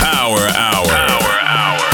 Power 0.00 0.48
Hour. 0.54 0.86
Power 0.88 1.34
Hour. 1.42 1.88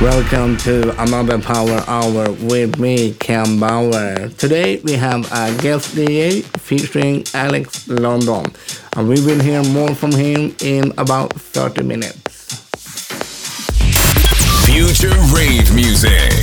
Welcome 0.00 0.56
to 0.58 1.02
another 1.02 1.38
Power 1.38 1.84
Hour 1.86 2.32
with 2.32 2.78
me, 2.78 3.12
Ken 3.14 3.58
Bauer. 3.60 4.28
Today 4.38 4.80
we 4.84 4.92
have 4.92 5.30
a 5.32 5.54
guest 5.60 5.94
DJ 5.94 6.42
featuring 6.60 7.24
Alex 7.34 7.86
LNDN, 7.88 8.54
and 8.96 9.08
we 9.08 9.20
will 9.20 9.40
hear 9.40 9.62
more 9.62 9.94
from 9.94 10.12
him 10.12 10.56
in 10.62 10.92
about 10.96 11.32
30 11.34 11.82
minutes. 11.82 12.20
Future 14.64 15.14
rave 15.34 15.74
music. 15.74 16.33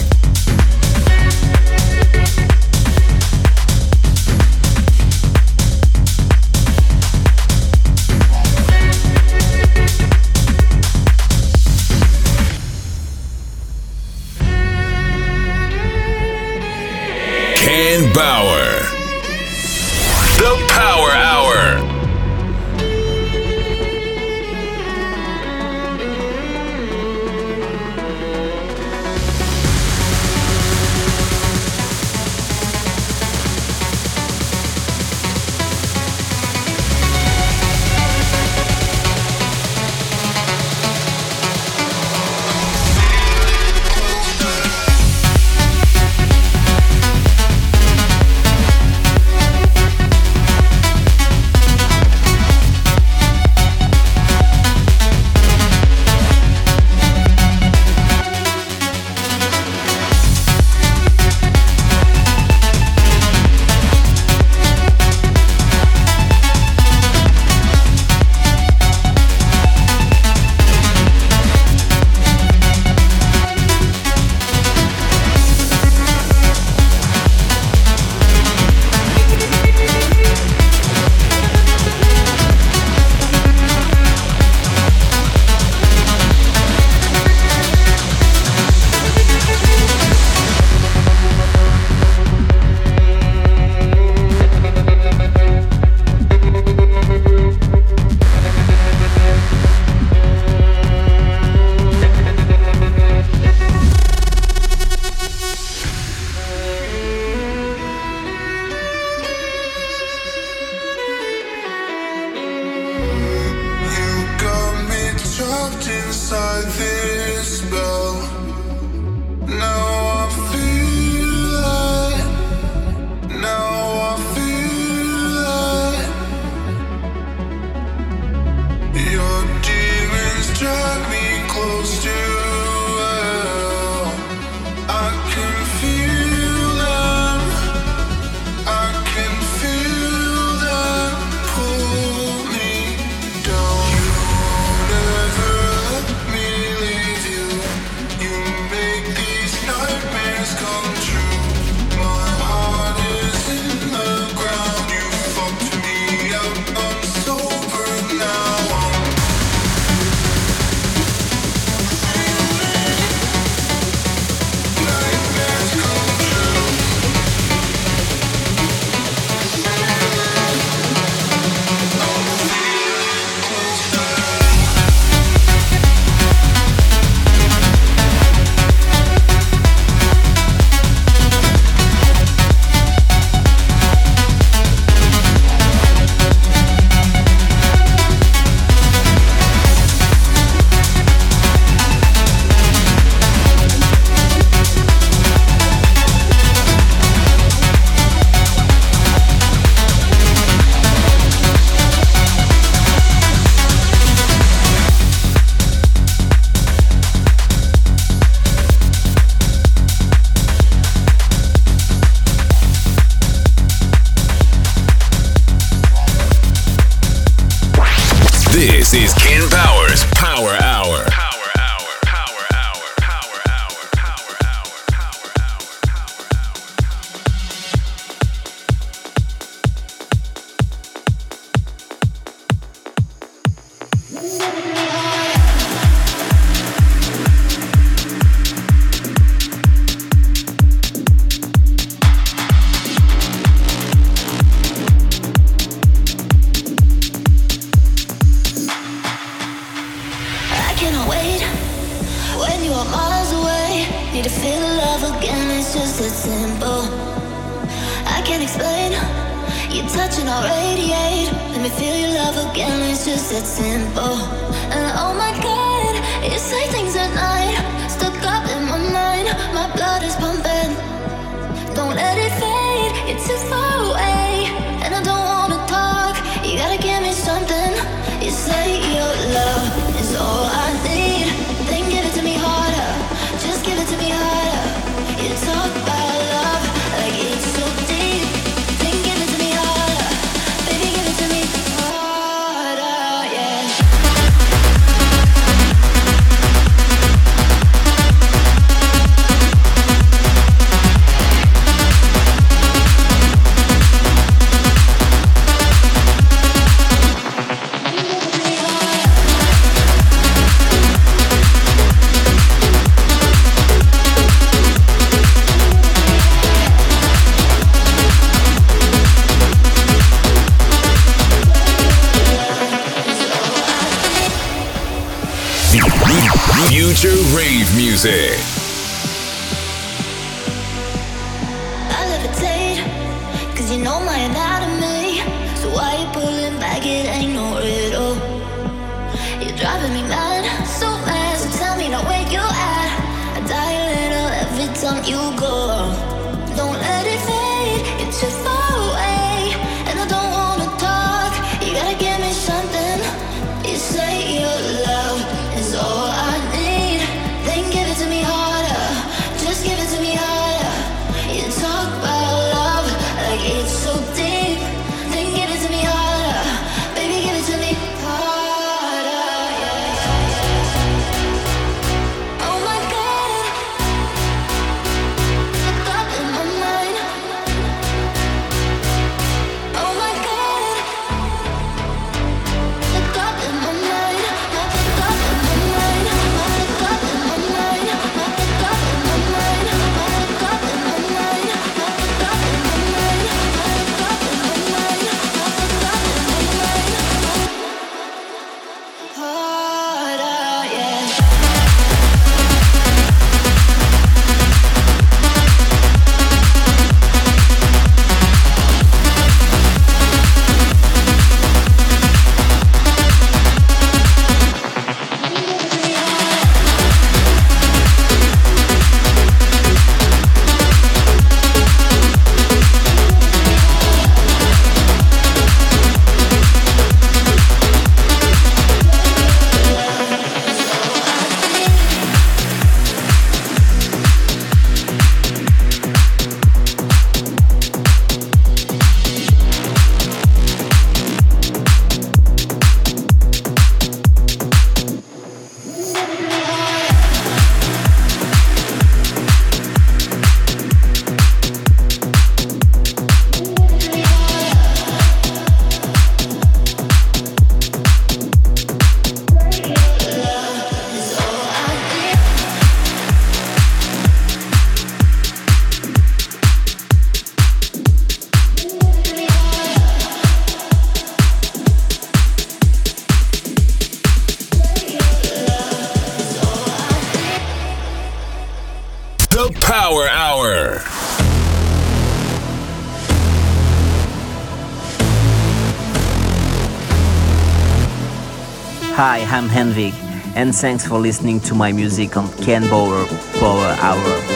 and 490.51 490.57
thanks 490.57 490.85
for 490.85 490.99
listening 490.99 491.39
to 491.39 491.55
my 491.55 491.71
music 491.71 492.17
on 492.17 492.27
Ken 492.43 492.61
Bauer 492.69 493.05
Power 493.39 493.73
Hour. 493.79 494.30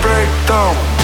break 0.00 0.97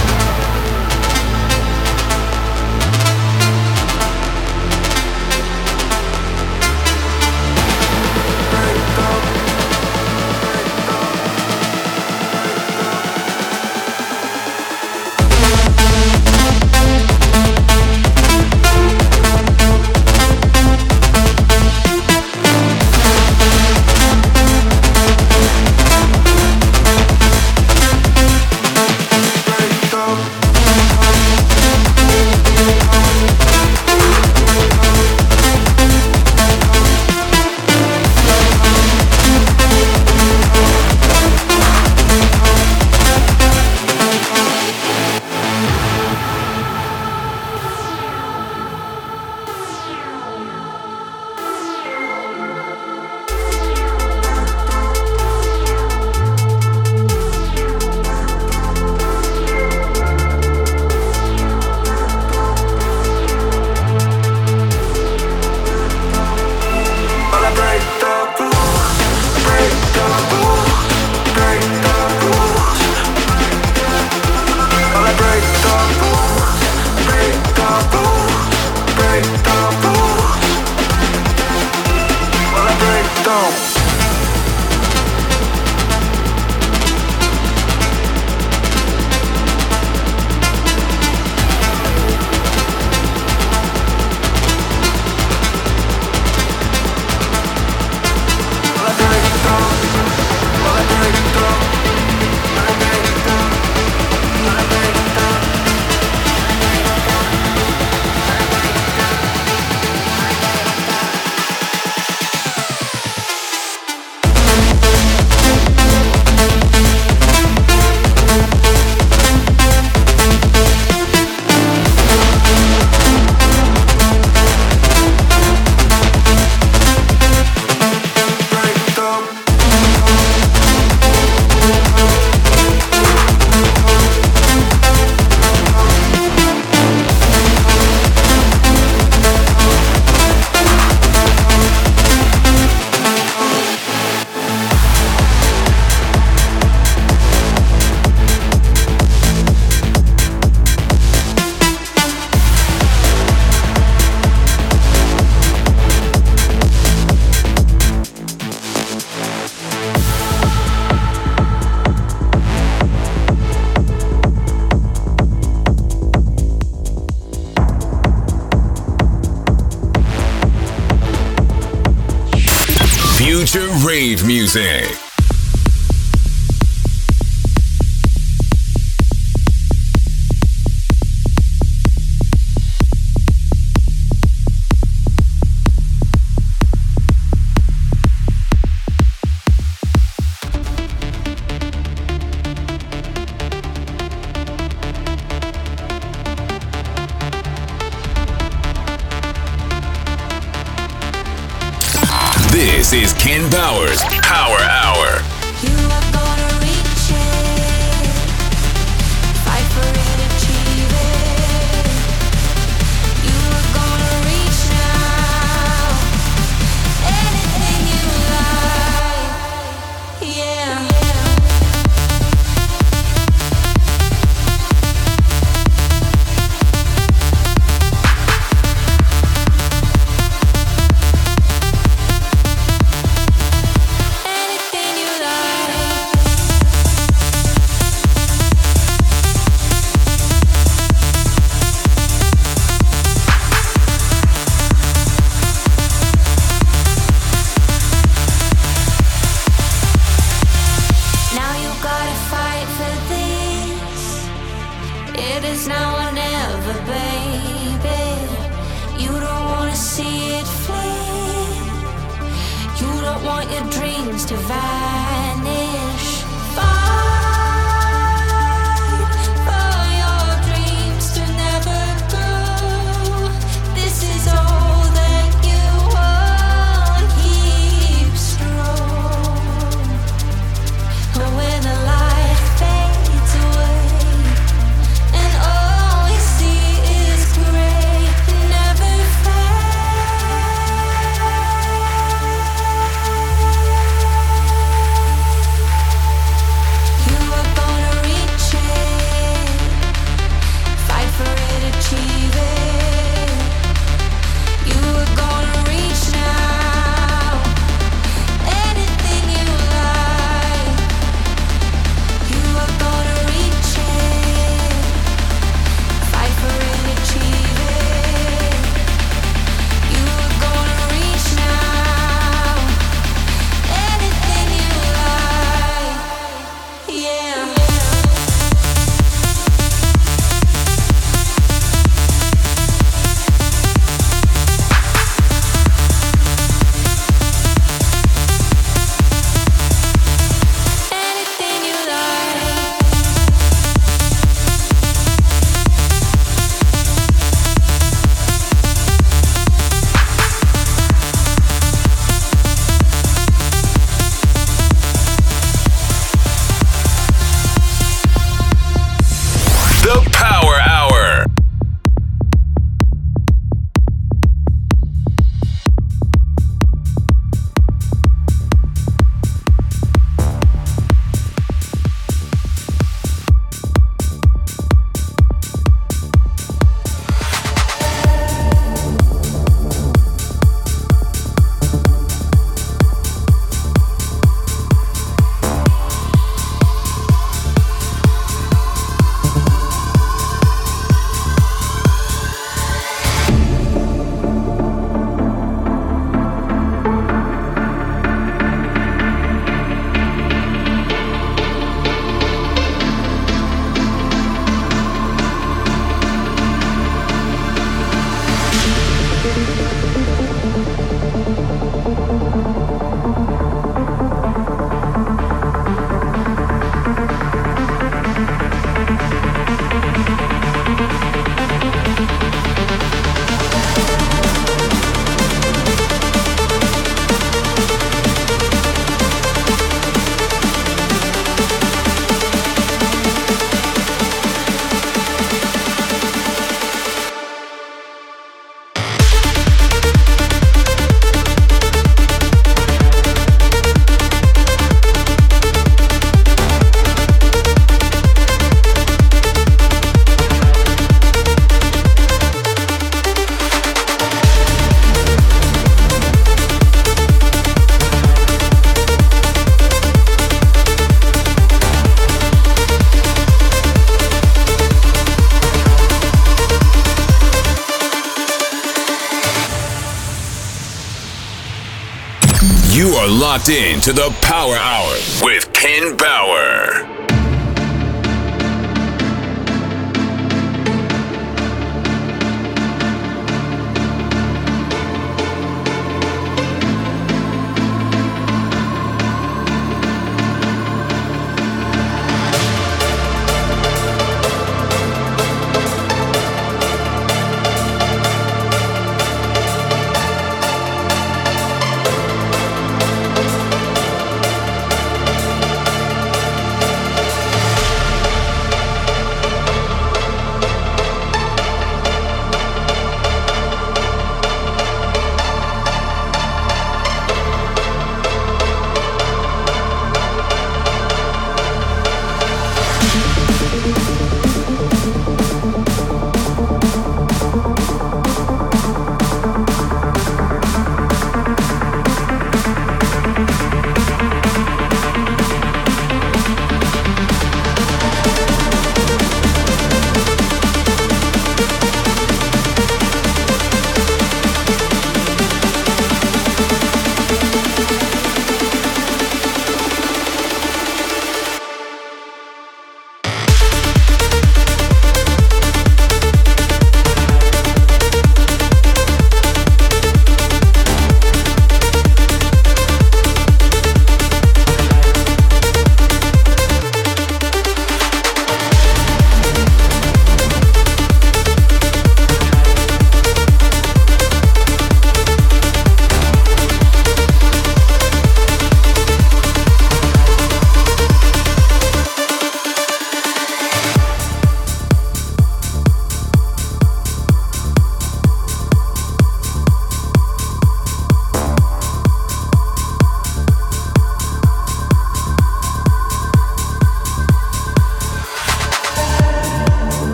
locked 473.34 473.48
in 473.48 473.80
to 473.80 473.92
the 473.92 474.14
Power 474.20 474.54
Hour 474.54 474.92
with 475.24 475.52
Ken 475.52 475.96
Bauer. 475.96 476.53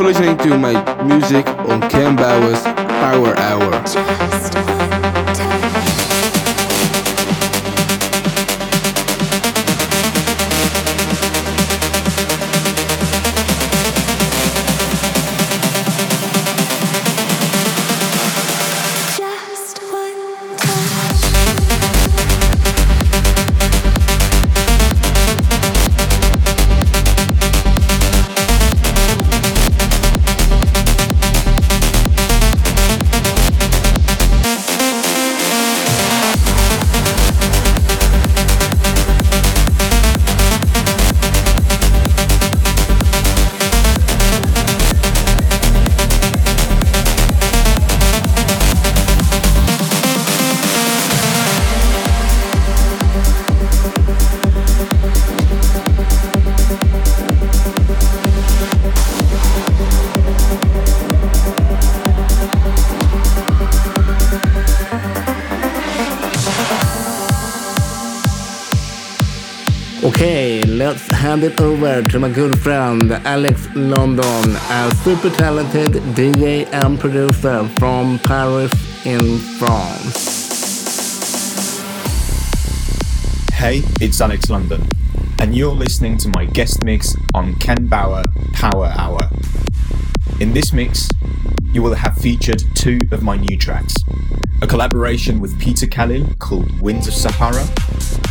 For 0.00 0.06
listening 0.06 0.34
to 0.38 0.56
my 0.56 0.72
music 1.04 1.46
on 1.68 1.78
Ken 1.90 2.16
Bauer's 2.16 2.62
Power 2.62 3.36
Hour. 3.36 4.49
Hand 71.20 71.44
it 71.44 71.60
over 71.60 72.00
to 72.00 72.18
my 72.18 72.30
good 72.30 72.58
friend 72.60 73.12
Alex 73.12 73.66
LNDN, 73.66 74.56
a 74.70 74.94
super 75.04 75.28
talented 75.28 75.92
DJ 76.16 76.66
and 76.72 76.98
producer 76.98 77.68
from 77.78 78.18
Paris 78.20 78.72
in 79.04 79.36
France. 79.58 80.40
Hey, 83.52 83.82
it's 84.00 84.18
Alex 84.22 84.46
LNDN, 84.46 84.90
and 85.40 85.54
you're 85.54 85.74
listening 85.74 86.16
to 86.16 86.30
my 86.30 86.46
guest 86.46 86.82
mix 86.84 87.14
on 87.34 87.54
Ken 87.56 87.86
Bauer 87.86 88.24
Power 88.54 88.86
Hour. 88.96 89.28
In 90.40 90.54
this 90.54 90.72
mix, 90.72 91.06
you 91.64 91.82
will 91.82 91.94
have 91.94 92.16
featured 92.16 92.64
two 92.74 92.98
of 93.12 93.22
my 93.22 93.36
new 93.36 93.58
tracks 93.58 93.94
a 94.62 94.66
collaboration 94.66 95.40
with 95.40 95.58
Peter 95.58 95.86
Khalil 95.86 96.26
called 96.38 96.80
Winds 96.80 97.08
of 97.08 97.14
Sahara, 97.14 97.66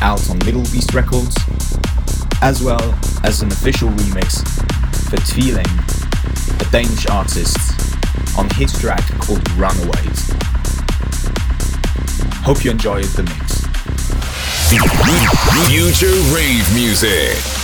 out 0.02 0.30
on 0.30 0.38
Middle 0.40 0.62
Beast 0.62 0.94
Records, 0.94 1.36
as 2.42 2.64
well 2.64 2.98
as 3.24 3.42
an 3.42 3.52
official 3.52 3.90
remix 3.90 4.44
for 5.10 5.18
Tvilling, 5.18 5.68
a 6.62 6.72
Danish 6.72 7.08
artist, 7.08 7.58
on 8.38 8.50
his 8.52 8.72
track 8.80 9.04
called 9.20 9.48
Runaways. 9.52 10.32
Hope 12.44 12.64
you 12.64 12.72
enjoyed 12.72 13.06
the 13.06 13.24
mix. 13.24 13.60
Future 15.68 16.08
rave 16.34 16.74
music. 16.74 17.59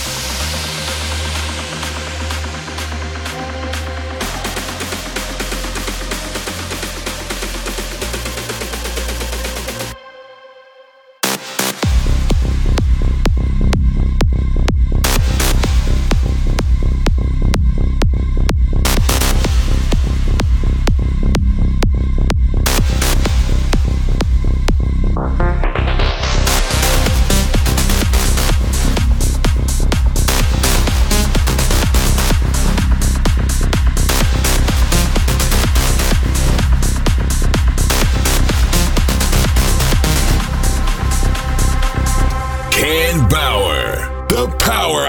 The 44.36 44.48
Power 44.58 45.06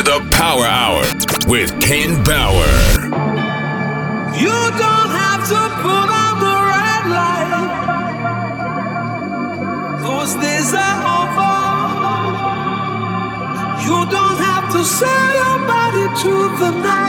to 0.00 0.10
the 0.12 0.28
Power 0.30 0.64
Hour 0.64 1.02
with 1.46 1.70
Ken 1.80 2.22
Bauer. 2.24 2.74
You 4.38 4.58
don't 4.84 5.10
have 5.22 5.42
to 5.52 5.60
out 6.22 6.36
the 6.46 6.56
red 6.72 7.04
light. 7.16 7.52
Are 10.04 10.26
over. 11.18 11.56
You 13.84 13.98
don't 14.16 14.38
have 14.48 14.66
to 14.72 14.84
sell 14.84 15.28
your 15.40 15.58
body 15.66 16.06
to 16.22 16.32
the 16.58 16.70
night. 16.82 16.99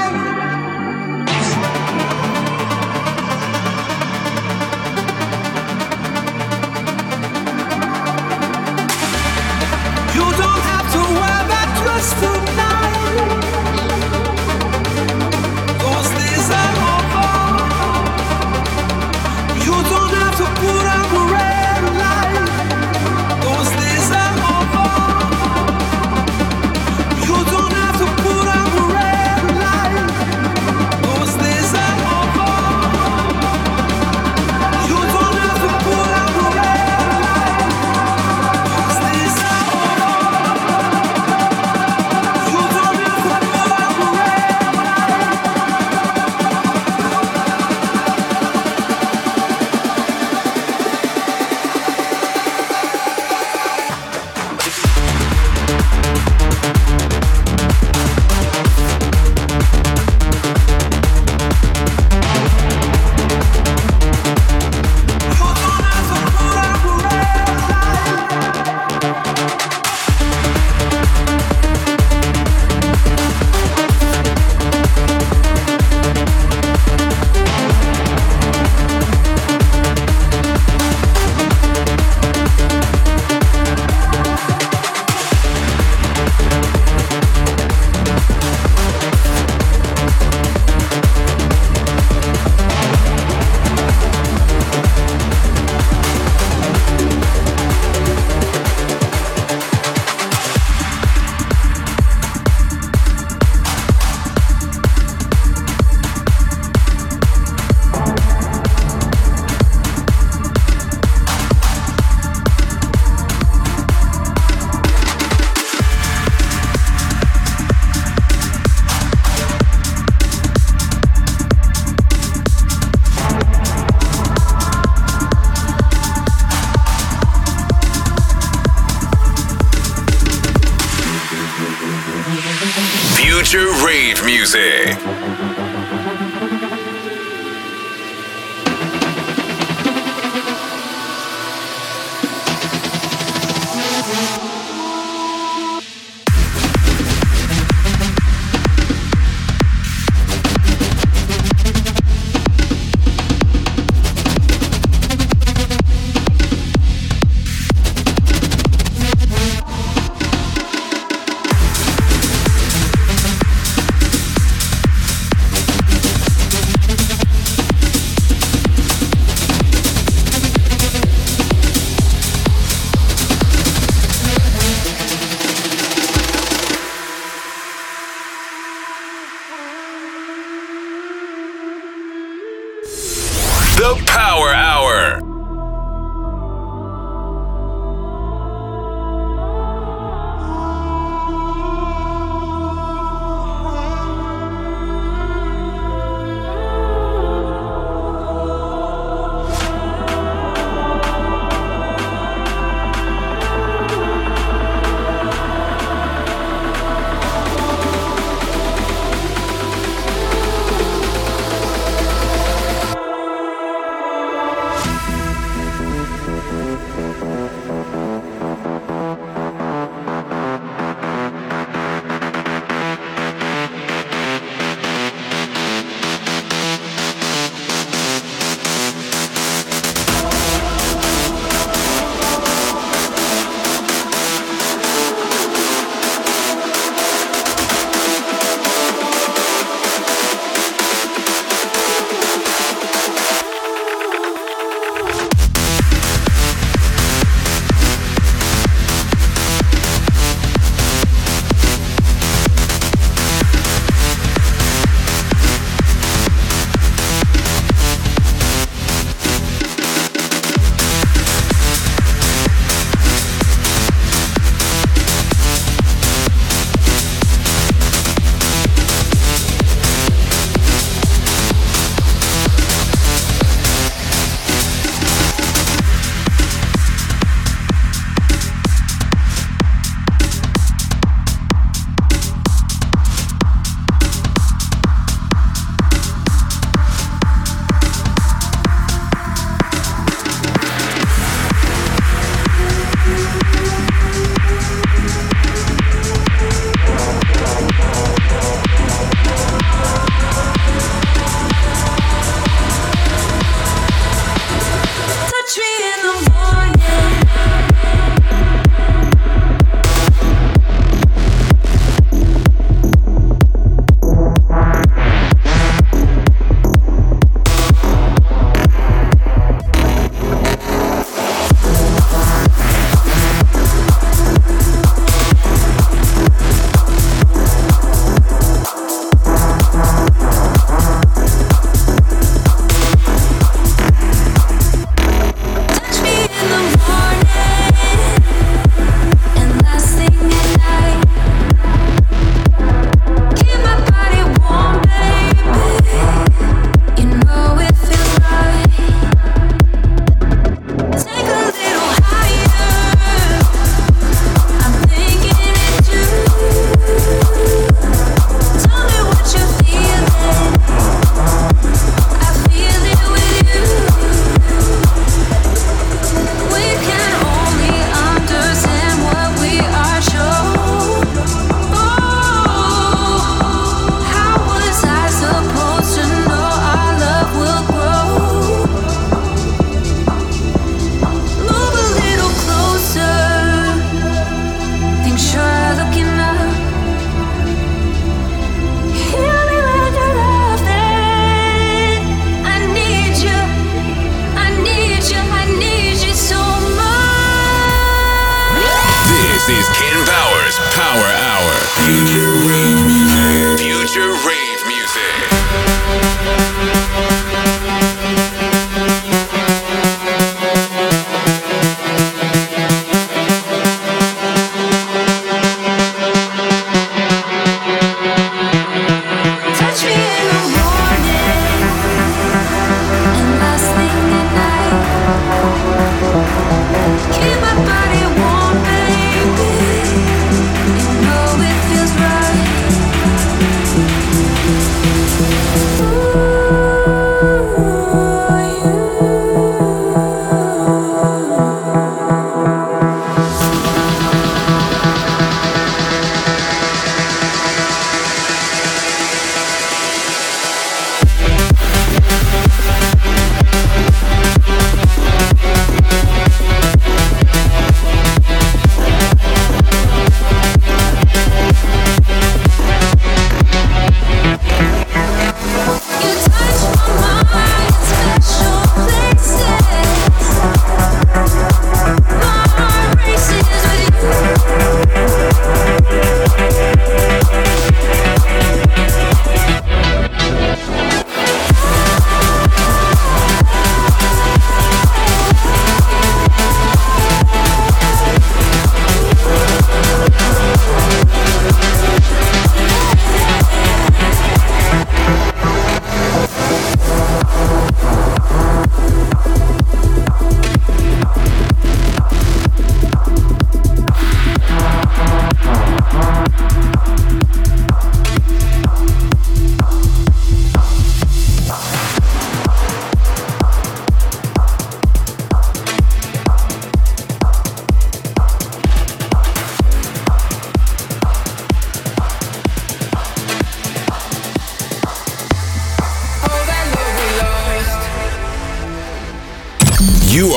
The 183.82 183.96
Power 184.06 184.54
Hour. 184.54 185.31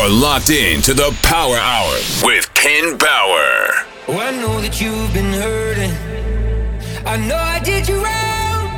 You're 0.05 0.13
locked 0.13 0.51
in 0.51 0.83
to 0.83 0.93
the 0.93 1.17
Power 1.23 1.57
Hour 1.57 1.95
with 2.25 2.53
Ken 2.53 2.99
Bauer. 2.99 3.73
Oh, 4.07 4.19
I 4.21 4.33
know 4.37 4.61
that 4.61 4.79
you've 4.79 5.11
been 5.15 5.33
hurting. 5.33 5.95
I 7.07 7.17
know 7.17 7.37
I 7.37 7.59
did 7.61 7.89
you 7.89 8.05
wrong. 8.05 8.69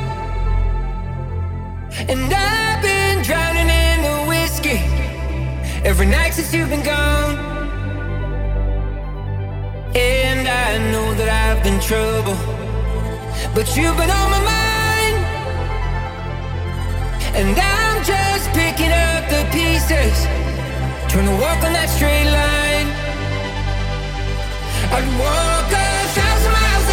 And 2.07 2.33
I've 2.33 2.81
been 2.81 3.23
drowning 3.23 3.67
in 3.67 4.03
the 4.07 4.23
whiskey 4.29 4.79
every 5.83 6.05
night 6.05 6.33
since 6.33 6.53
you've 6.53 6.69
been 6.69 6.85
gone. 6.85 7.35
And 9.95 10.47
I 10.47 10.77
know 10.93 11.13
that 11.15 11.27
I've 11.27 11.61
been 11.61 11.81
trouble, 11.81 12.37
but 13.53 13.67
you've 13.75 13.97
been 13.97 14.09
on 14.09 14.31
my 14.31 14.43
mind. 14.55 15.17
And 17.35 17.59
I'm 17.59 18.01
just 18.05 18.47
picking 18.53 18.93
up 18.93 19.27
the 19.27 19.43
pieces, 19.51 20.25
trying 21.09 21.25
to 21.25 21.37
walk 21.41 21.63
on 21.63 21.73
that 21.73 21.89
straight 21.89 22.29
line. 22.29 22.87
I'd 24.95 25.07
walk 25.19 25.69
a 25.71 25.87
thousand 26.15 26.51
miles 26.51 26.87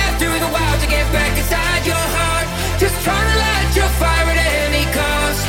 the 0.45 0.53
wild 0.53 0.81
to 0.81 0.89
get 0.89 1.07
back 1.13 1.33
inside 1.39 1.83
your 1.87 2.07
heart. 2.17 2.47
Just 2.79 2.97
trying 3.05 3.29
to 3.33 3.37
light 3.39 3.71
your 3.75 3.91
fire 4.01 4.29
at 4.35 4.41
any 4.67 4.85
cost. 4.93 5.47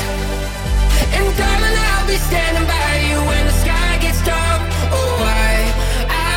And 1.16 1.26
darling, 1.40 1.78
I'll 1.90 2.08
be 2.08 2.18
standing 2.30 2.68
by 2.68 2.92
you 3.10 3.18
when 3.30 3.44
the 3.50 3.56
sky 3.64 3.92
gets 4.00 4.22
dark. 4.24 4.62
Oh, 4.94 5.18
I, 5.22 5.56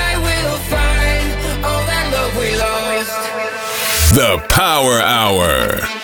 I 0.03 0.09
will 0.27 0.59
find 0.75 1.27
all 1.67 1.83
that 1.91 2.07
love 2.15 2.33
we 2.41 2.51
lost. 2.67 3.21
The 4.19 4.31
Power 4.49 4.99
Hour. 5.01 5.98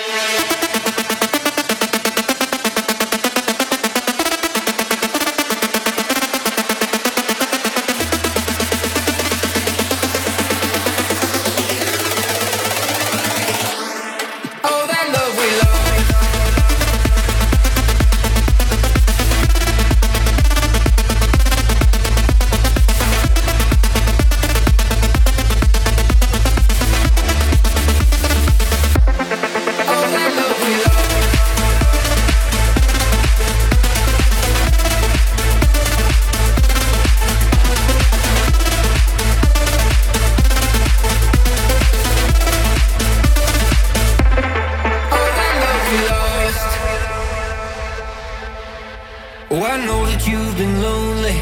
You've 50.27 50.57
been 50.57 50.81
lonely. 50.81 51.37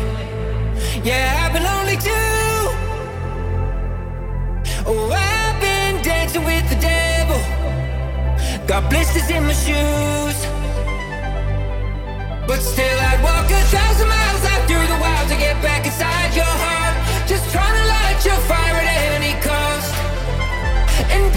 Yeah, 1.05 1.43
I've 1.43 1.53
been 1.53 1.63
lonely 1.63 1.97
too. 1.97 2.63
Oh, 4.87 5.11
I've 5.11 5.61
been 5.61 6.03
dancing 6.03 6.45
with 6.45 6.67
the 6.69 6.79
devil. 6.81 7.41
Got 8.67 8.91
blisters 8.91 9.29
in 9.31 9.45
my 9.45 9.53
shoes. 9.53 10.39
But 12.49 12.61
still, 12.61 12.99
I'd 13.11 13.23
walk 13.23 13.51
a 13.51 13.63
thousand 13.71 14.09
miles 14.09 14.45
out 14.51 14.63
through 14.67 14.87
the 14.93 14.99
wild 15.01 15.29
to 15.29 15.37
get 15.37 15.61
back 15.63 15.87
inside 15.87 16.35
your 16.35 16.55
heart. 16.65 16.97
Just 17.29 17.51
trying 17.53 17.77
to 17.79 17.85
light 17.87 18.19
your 18.25 18.41
fire 18.51 18.79
at 18.83 19.01
any 19.19 19.35
cost. 19.41 19.95
And 21.15 21.33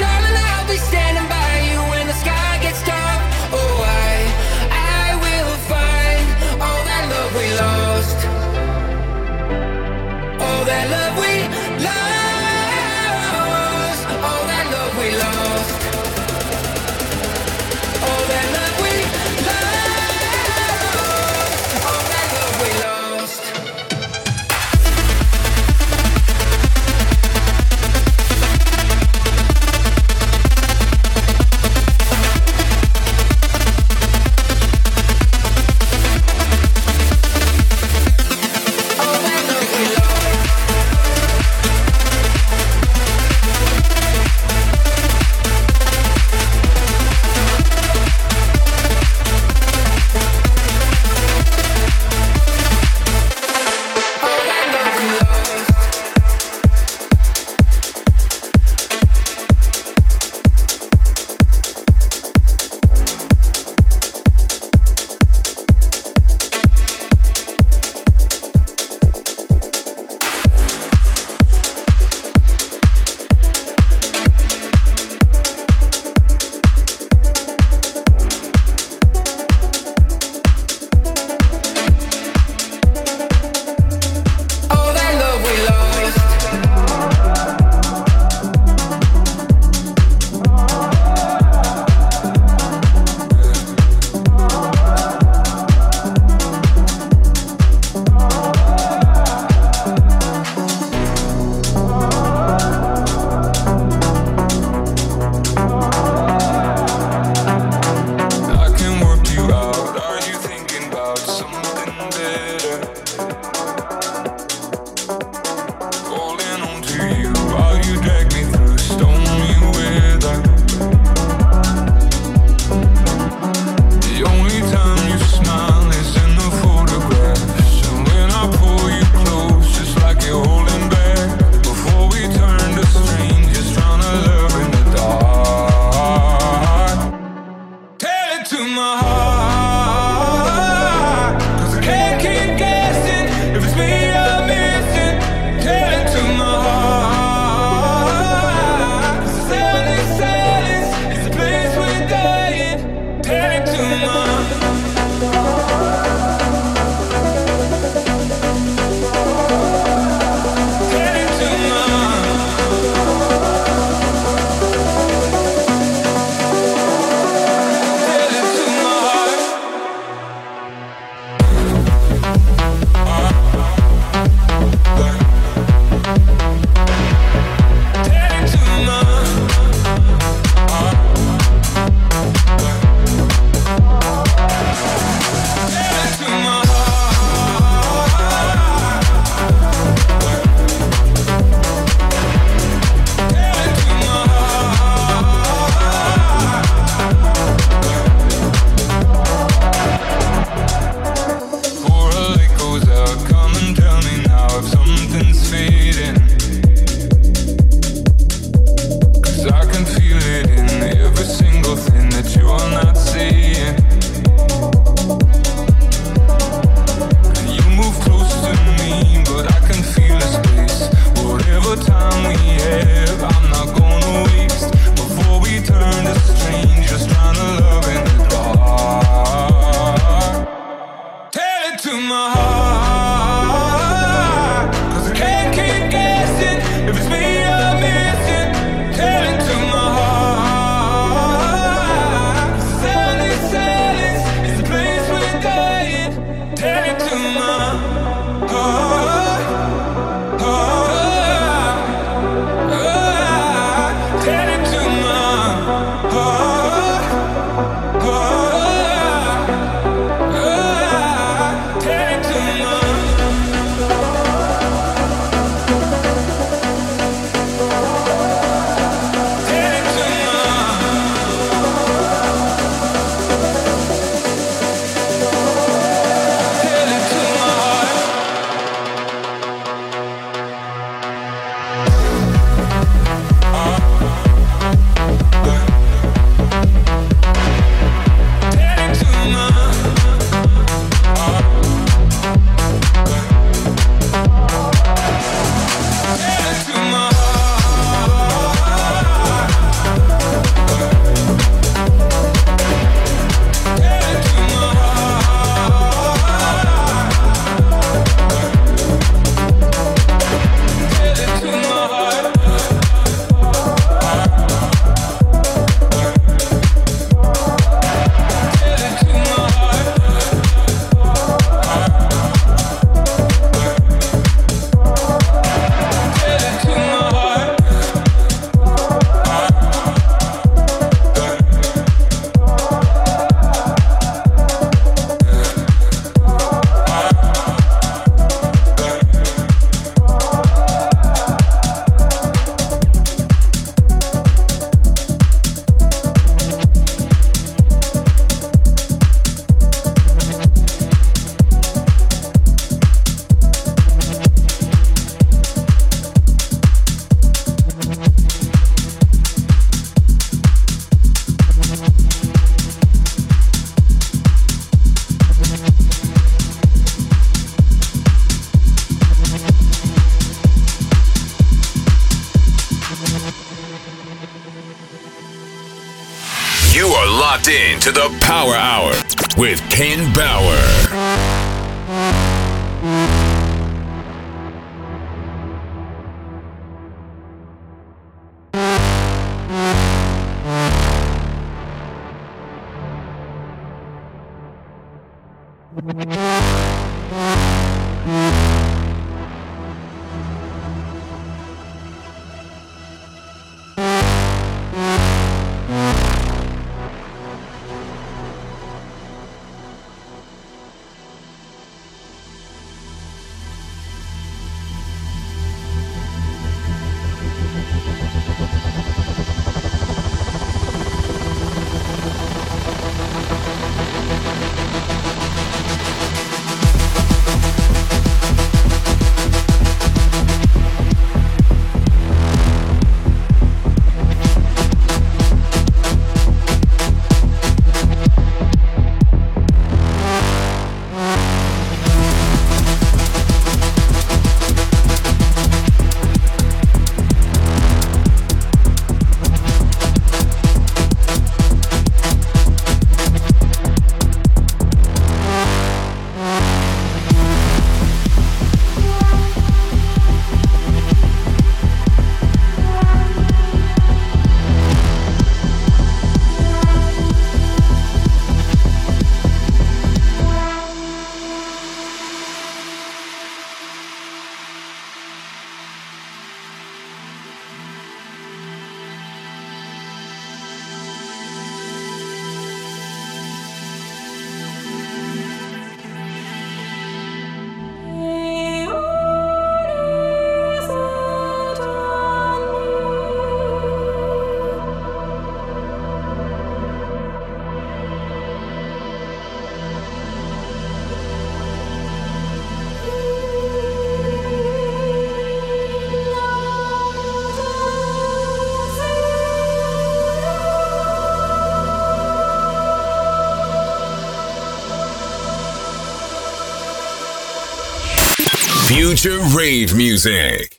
Future 518.96 519.20
rave 519.36 519.76
music. 519.76 520.55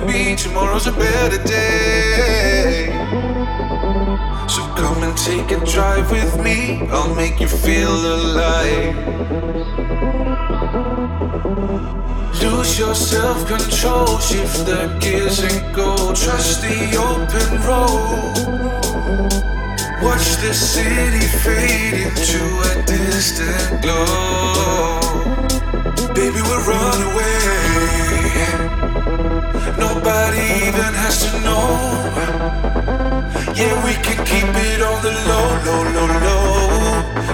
Wanna 0.00 0.12
be. 0.12 0.36
Tomorrow's 0.36 0.86
a 0.86 0.92
better 0.92 1.42
day. 1.44 2.86
So 4.48 4.62
come 4.74 5.02
and 5.02 5.16
take 5.16 5.50
a 5.50 5.64
drive 5.64 6.10
with 6.10 6.42
me, 6.42 6.88
I'll 6.90 7.14
make 7.14 7.40
you 7.40 7.48
feel 7.48 7.90
alive. 7.90 8.96
Lose 12.42 12.78
your 12.78 12.94
self 12.94 13.46
control, 13.46 14.18
shift 14.18 14.66
the 14.66 14.96
gears 15.00 15.40
and 15.40 15.74
go. 15.74 15.96
Trust 16.14 16.62
the 16.62 16.96
open 16.96 17.60
road. 17.68 18.36
Watch 20.02 20.36
the 20.42 20.54
city 20.54 21.26
fade 21.42 21.94
into 22.06 22.40
a 22.70 22.82
distant 22.86 23.82
glow. 23.82 25.00
Baby, 26.14 26.40
we'll 26.42 26.64
run 26.66 27.02
away. 27.12 27.30
Nobody 29.78 30.44
even 30.68 30.92
has 31.02 31.16
to 31.24 31.30
know. 31.40 31.66
Yeah, 33.54 33.74
we 33.84 33.94
can 34.06 34.18
keep 34.24 34.50
it 34.68 34.80
on 34.82 35.02
the 35.02 35.12
low, 35.28 35.48
low, 35.66 35.82
low, 35.96 36.08
low. 36.26 36.50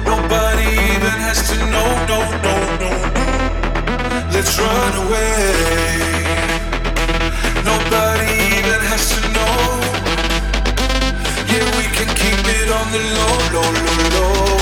Nobody 0.05 0.67
even 0.95 1.17
has 1.27 1.41
to 1.51 1.57
know, 1.73 1.89
no, 2.11 2.19
no, 2.45 2.55
no. 2.83 2.93
Let's 4.35 4.59
run 4.59 4.93
away. 5.07 6.27
Nobody 7.71 8.31
even 8.59 8.81
has 8.91 9.05
to 9.15 9.21
know. 9.37 9.57
Yeah, 11.53 11.67
we 11.79 11.85
can 11.97 12.09
keep 12.21 12.43
it 12.59 12.69
on 12.79 12.87
the 12.97 13.03
low, 13.17 13.37
low, 13.55 13.71
low, 13.87 14.01
low. 14.17 14.57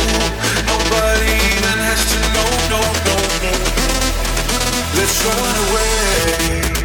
Nobody 0.72 1.32
even 1.54 1.78
has 1.88 2.02
to 2.12 2.18
know, 2.34 2.50
no, 2.72 2.80
no, 3.08 3.16
no. 3.44 3.52
Let's 4.96 5.16
run 5.24 5.56
away. 5.68 6.83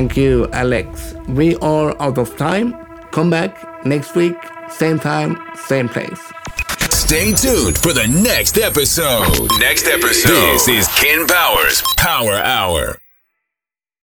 Thank 0.00 0.16
you, 0.16 0.48
Alex. 0.54 1.12
We 1.28 1.56
are 1.56 1.94
out 2.00 2.16
of 2.16 2.34
time. 2.38 2.72
Come 3.12 3.28
back 3.28 3.84
next 3.84 4.14
week, 4.16 4.34
same 4.70 4.98
time, 4.98 5.36
same 5.68 5.90
place. 5.90 6.18
Stay 6.88 7.34
tuned 7.34 7.76
for 7.76 7.92
the 7.92 8.06
next 8.06 8.56
episode. 8.56 9.50
Next 9.60 9.86
episode. 9.86 10.54
This 10.54 10.68
is 10.68 10.88
Ken 10.96 11.26
Bauer's 11.26 11.82
Power 11.98 12.36
Hour. 12.36 12.99